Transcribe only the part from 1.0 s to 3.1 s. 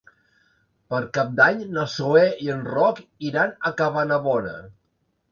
Cap d'Any na Zoè i en Roc